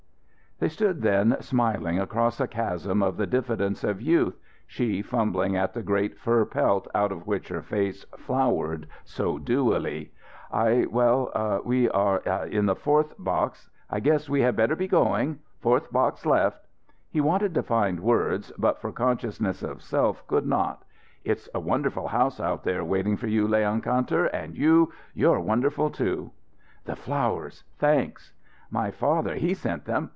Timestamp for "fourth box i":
12.75-13.99